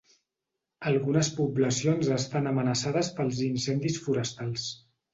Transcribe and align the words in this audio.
Algunes 0.91 1.29
poblacions 1.41 2.11
estan 2.17 2.51
amenaçades 2.55 3.13
pels 3.21 3.45
incendis 3.53 4.03
forestals. 4.09 4.71